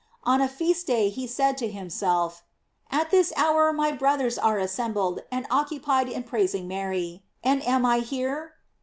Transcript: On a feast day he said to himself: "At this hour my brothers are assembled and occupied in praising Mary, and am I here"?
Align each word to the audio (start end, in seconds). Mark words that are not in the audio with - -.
On 0.23 0.41
a 0.41 0.47
feast 0.47 0.87
day 0.87 1.09
he 1.09 1.27
said 1.27 1.59
to 1.59 1.67
himself: 1.69 2.41
"At 2.89 3.11
this 3.11 3.31
hour 3.37 3.71
my 3.71 3.91
brothers 3.91 4.39
are 4.39 4.57
assembled 4.57 5.21
and 5.31 5.45
occupied 5.51 6.09
in 6.09 6.23
praising 6.23 6.67
Mary, 6.67 7.21
and 7.43 7.61
am 7.61 7.85
I 7.85 7.99
here"? 7.99 8.55